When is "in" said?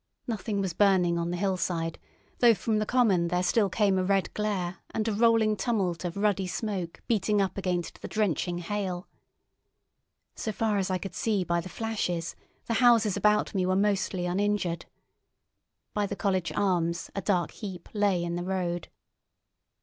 18.23-18.33